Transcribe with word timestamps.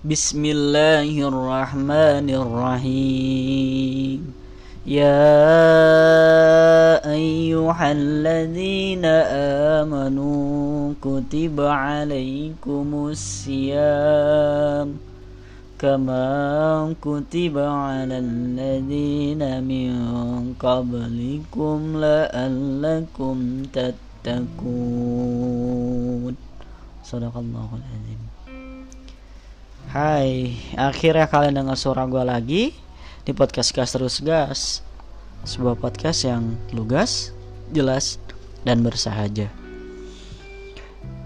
بسم 0.00 0.40
الله 0.44 1.12
الرحمن 1.28 2.24
الرحيم. 2.32 4.20
يا 4.88 5.36
أيها 7.04 7.92
الذين 7.92 9.04
آمنوا 9.84 10.96
كتب 11.04 11.60
عليكم 11.60 12.88
الصيام 13.12 14.88
كما 15.76 16.24
كتب 16.96 17.58
على 17.60 18.24
الذين 18.24 19.42
من 19.68 19.92
قبلكم 20.56 21.78
لعلكم 22.00 23.36
تتقون. 23.68 24.64
صدق 27.04 27.36
الله 27.36 27.68
العظيم. 27.76 28.39
Hai, 29.90 30.54
akhirnya 30.78 31.26
kalian 31.26 31.66
dengar 31.66 31.74
suara 31.74 32.06
gue 32.06 32.22
lagi 32.22 32.70
di 33.26 33.32
podcast 33.34 33.74
Gas 33.74 33.90
Terus 33.90 34.22
Gas. 34.22 34.86
Sebuah 35.42 35.74
podcast 35.82 36.22
yang 36.22 36.54
lugas, 36.70 37.34
jelas, 37.74 38.22
dan 38.62 38.86
bersahaja. 38.86 39.50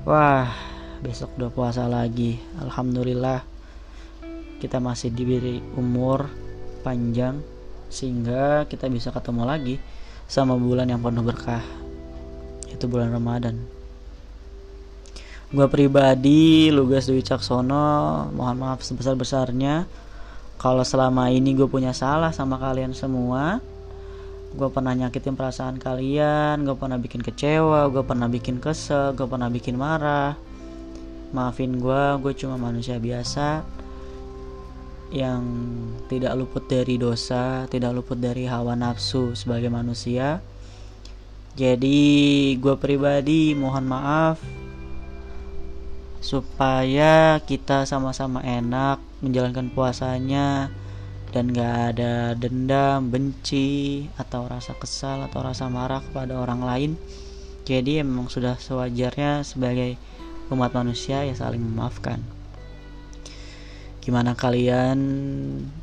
Wah, 0.08 0.48
besok 1.04 1.36
udah 1.36 1.52
puasa 1.52 1.84
lagi. 1.84 2.40
Alhamdulillah 2.56 3.44
kita 4.64 4.80
masih 4.80 5.12
diberi 5.12 5.60
umur 5.76 6.32
panjang 6.80 7.44
Sehingga 7.92 8.64
kita 8.64 8.88
bisa 8.88 9.12
ketemu 9.12 9.44
lagi 9.44 9.76
sama 10.24 10.56
bulan 10.56 10.88
yang 10.88 11.04
penuh 11.04 11.20
berkah. 11.20 11.60
Itu 12.72 12.88
bulan 12.88 13.12
Ramadan 13.12 13.83
gue 15.54 15.70
pribadi 15.70 16.74
Lugas 16.74 17.06
Dwi 17.06 17.22
Caksono 17.22 18.26
mohon 18.34 18.58
maaf 18.58 18.82
sebesar 18.82 19.14
besarnya 19.14 19.86
kalau 20.58 20.82
selama 20.82 21.30
ini 21.30 21.54
gue 21.54 21.70
punya 21.70 21.94
salah 21.94 22.34
sama 22.34 22.58
kalian 22.58 22.90
semua 22.90 23.62
gue 24.50 24.68
pernah 24.74 24.98
nyakitin 24.98 25.38
perasaan 25.38 25.78
kalian 25.78 26.66
gue 26.66 26.74
pernah 26.74 26.98
bikin 26.98 27.22
kecewa 27.22 27.86
gue 27.86 28.02
pernah 28.02 28.26
bikin 28.26 28.58
kesel 28.58 29.14
gue 29.14 29.26
pernah 29.30 29.46
bikin 29.46 29.78
marah. 29.78 30.34
Maafin 31.34 31.82
gue 31.82 32.02
gue 32.22 32.32
cuma 32.38 32.54
manusia 32.54 33.02
biasa 33.02 33.66
yang 35.10 35.42
tidak 36.06 36.34
luput 36.38 36.66
dari 36.70 36.94
dosa 36.98 37.66
tidak 37.70 37.94
luput 37.94 38.18
dari 38.18 38.46
hawa 38.46 38.74
nafsu 38.78 39.34
sebagai 39.38 39.70
manusia. 39.70 40.38
Jadi 41.54 42.54
gue 42.58 42.74
pribadi 42.78 43.54
mohon 43.58 43.86
maaf 43.86 44.38
supaya 46.24 47.36
kita 47.44 47.84
sama-sama 47.84 48.40
enak 48.40 48.96
menjalankan 49.20 49.68
puasanya 49.76 50.72
dan 51.36 51.52
gak 51.52 51.92
ada 51.92 52.32
dendam, 52.32 53.12
benci 53.12 54.08
atau 54.16 54.48
rasa 54.48 54.72
kesal 54.80 55.20
atau 55.28 55.44
rasa 55.44 55.68
marah 55.68 56.00
kepada 56.00 56.40
orang 56.40 56.64
lain. 56.64 56.92
Jadi 57.68 58.00
memang 58.00 58.32
sudah 58.32 58.56
sewajarnya 58.56 59.44
sebagai 59.44 60.00
umat 60.48 60.72
manusia 60.72 61.28
ya 61.28 61.36
saling 61.36 61.60
memaafkan. 61.60 62.24
Gimana 64.00 64.32
kalian 64.32 65.00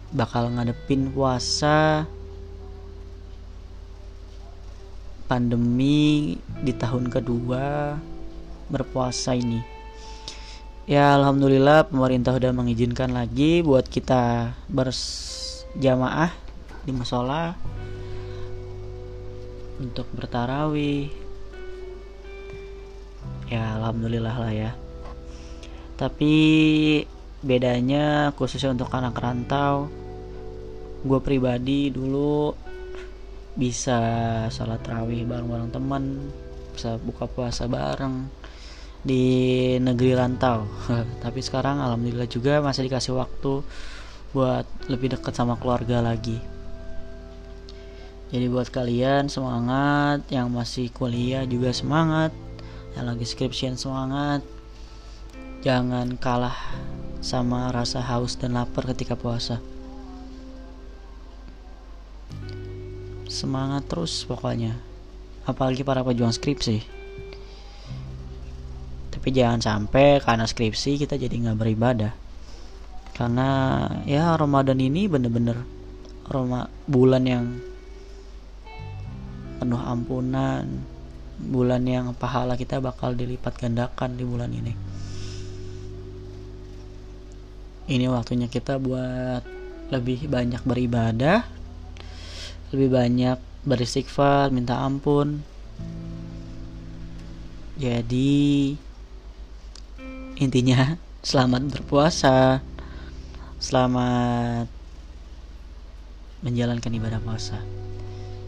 bakal 0.09 0.49
ngadepin 0.49 1.13
puasa 1.13 2.09
pandemi 5.29 6.37
di 6.65 6.73
tahun 6.73 7.13
kedua 7.13 7.97
berpuasa 8.73 9.37
ini? 9.37 9.70
Ya 10.89 11.13
alhamdulillah 11.13 11.93
pemerintah 11.93 12.33
udah 12.33 12.49
mengizinkan 12.57 13.13
lagi 13.13 13.61
buat 13.61 13.85
kita 13.85 14.49
berjamaah 14.65 16.33
di 16.81 16.89
musola 16.89 17.53
untuk 19.77 20.09
bertarawih. 20.17 21.13
Ya 23.45 23.77
alhamdulillah 23.77 24.33
lah 24.41 24.49
ya. 24.49 24.71
Tapi 26.01 26.33
bedanya 27.45 28.33
khususnya 28.33 28.73
untuk 28.73 28.89
anak 28.89 29.21
rantau, 29.21 29.85
gue 31.05 31.19
pribadi 31.21 31.93
dulu 31.93 32.57
bisa 33.53 34.01
sholat 34.49 34.81
tarawih 34.81 35.29
bareng-bareng 35.29 35.69
teman, 35.69 36.33
bisa 36.73 36.97
buka 36.97 37.29
puasa 37.29 37.69
bareng 37.69 38.41
di 39.01 39.23
negeri 39.81 40.13
rantau. 40.13 40.69
Tapi 41.23 41.39
sekarang 41.41 41.81
alhamdulillah 41.81 42.29
juga 42.29 42.61
masih 42.61 42.85
dikasih 42.85 43.17
waktu 43.17 43.65
buat 44.31 44.65
lebih 44.87 45.17
dekat 45.17 45.33
sama 45.35 45.57
keluarga 45.57 45.99
lagi. 45.99 46.39
Jadi 48.31 48.47
buat 48.47 48.71
kalian 48.71 49.27
semangat 49.27 50.23
yang 50.31 50.47
masih 50.47 50.87
kuliah 50.87 51.43
juga 51.43 51.75
semangat 51.75 52.31
yang 52.95 53.11
lagi 53.11 53.27
skripsian 53.27 53.75
semangat. 53.75 54.39
Jangan 55.61 56.15
kalah 56.15 56.55
sama 57.21 57.69
rasa 57.69 57.99
haus 58.01 58.39
dan 58.39 58.55
lapar 58.55 58.87
ketika 58.95 59.19
puasa. 59.19 59.59
Semangat 63.27 63.83
terus 63.91 64.23
pokoknya. 64.23 64.79
Apalagi 65.43 65.83
para 65.83 66.05
pejuang 66.05 66.31
skripsi 66.31 67.00
tapi 69.21 69.37
jangan 69.37 69.61
sampai 69.61 70.17
karena 70.17 70.49
skripsi 70.49 70.97
kita 70.97 71.13
jadi 71.13 71.29
nggak 71.29 71.59
beribadah. 71.61 72.09
Karena 73.13 73.85
ya 74.09 74.33
Ramadan 74.33 74.81
ini 74.81 75.05
bener-bener 75.05 75.61
Roma 76.25 76.65
bulan 76.89 77.29
yang 77.29 77.45
penuh 79.61 79.77
ampunan 79.77 80.65
bulan 81.37 81.85
yang 81.85 82.17
pahala 82.17 82.57
kita 82.57 82.81
bakal 82.81 83.13
dilipat 83.13 83.61
gandakan 83.61 84.17
di 84.17 84.25
bulan 84.25 84.49
ini. 84.49 84.73
Ini 87.93 88.09
waktunya 88.09 88.49
kita 88.49 88.81
buat 88.81 89.45
lebih 89.93 90.33
banyak 90.33 90.65
beribadah 90.65 91.45
lebih 92.73 92.89
banyak 92.89 93.37
beristighfar 93.69 94.49
minta 94.49 94.81
ampun. 94.81 95.45
Jadi 97.77 98.89
intinya 100.41 100.97
selamat 101.21 101.69
berpuasa. 101.69 102.65
Selamat 103.61 104.65
menjalankan 106.41 106.97
ibadah 106.97 107.21
puasa. 107.21 107.61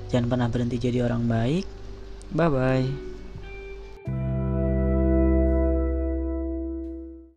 Jangan 0.10 0.26
pernah 0.26 0.50
berhenti 0.50 0.82
jadi 0.82 1.06
orang 1.06 1.30
baik. 1.30 1.66
Bye 2.34 2.50
bye 2.50 3.13